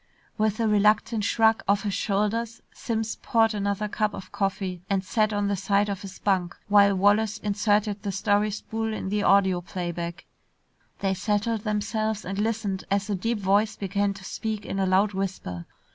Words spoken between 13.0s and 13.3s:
a